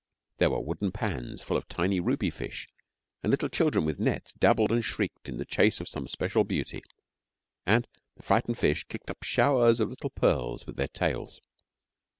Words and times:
There 0.39 0.49
were 0.49 0.59
wooden 0.59 0.91
pans 0.91 1.43
full 1.43 1.55
of 1.57 1.67
tiny 1.67 1.99
ruby 1.99 2.31
fish, 2.31 2.67
and 3.21 3.29
little 3.29 3.49
children 3.49 3.85
with 3.85 3.99
nets 3.99 4.33
dabbled 4.33 4.71
and 4.71 4.83
shrieked 4.83 5.29
in 5.29 5.45
chase 5.45 5.79
of 5.79 5.87
some 5.87 6.07
special 6.07 6.43
beauty, 6.43 6.81
and 7.67 7.87
the 8.15 8.23
frightened 8.23 8.57
fish 8.57 8.83
kicked 8.87 9.11
up 9.11 9.21
showers 9.21 9.79
of 9.79 9.89
little 9.91 10.09
pearls 10.09 10.65
with 10.65 10.75
their 10.75 10.87
tails. 10.87 11.39